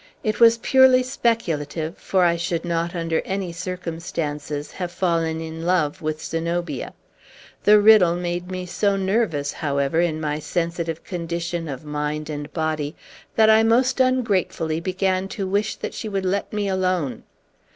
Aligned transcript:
It 0.23 0.39
was 0.39 0.57
purely 0.57 1.03
speculative, 1.03 1.95
for 1.95 2.23
I 2.25 2.35
should 2.35 2.65
not, 2.65 2.95
under 2.95 3.21
any 3.21 3.51
circumstances, 3.51 4.71
have 4.71 4.91
fallen 4.91 5.39
in 5.41 5.63
love 5.63 6.01
with 6.01 6.19
Zenobia. 6.23 6.95
The 7.65 7.79
riddle 7.79 8.15
made 8.15 8.49
me 8.49 8.65
so 8.65 8.95
nervous, 8.95 9.53
however, 9.53 10.01
in 10.01 10.19
my 10.19 10.39
sensitive 10.39 11.03
condition 11.03 11.67
of 11.67 11.85
mind 11.85 12.31
and 12.31 12.51
body, 12.51 12.95
that 13.35 13.51
I 13.51 13.61
most 13.61 13.99
ungratefully 13.99 14.79
began 14.79 15.27
to 15.27 15.45
wish 15.45 15.75
that 15.75 15.93
she 15.93 16.09
would 16.09 16.25
let 16.25 16.51
me 16.51 16.67
alone. 16.67 17.21